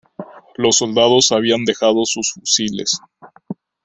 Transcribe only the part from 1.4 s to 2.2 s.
dejado